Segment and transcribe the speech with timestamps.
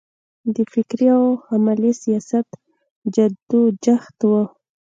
[0.53, 1.23] د فکري او
[1.53, 2.47] عملي سیاست
[3.15, 4.31] جدوجهد و.